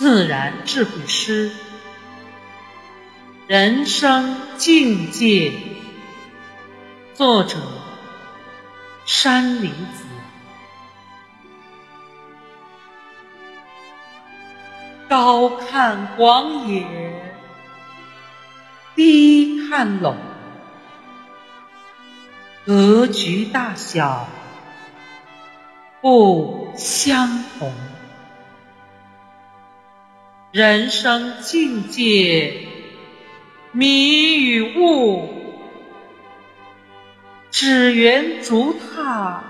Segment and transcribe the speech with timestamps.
[0.00, 1.52] 自然智慧诗，
[3.46, 5.52] 人生境界。
[7.12, 7.58] 作者：
[9.04, 10.06] 山林子。
[15.06, 16.86] 高看广野，
[18.96, 20.14] 低看陇，
[22.64, 24.26] 格局大小
[26.00, 27.70] 不相同。
[30.52, 32.66] 人生境界，
[33.70, 35.28] 迷与悟，
[37.52, 39.44] 只缘足踏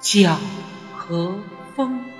[0.00, 0.38] 脚
[0.96, 1.38] 和
[1.76, 2.17] 风。